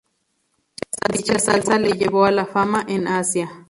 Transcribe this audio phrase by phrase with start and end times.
[1.13, 3.51] Dicha salsa le llevó a la fama en Asia.